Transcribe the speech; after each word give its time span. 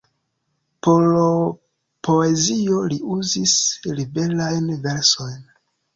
Por 0.85 1.03
poezio 2.09 2.79
li 2.95 2.97
uzis 3.17 3.53
liberajn 3.99 4.71
versojn. 4.87 5.39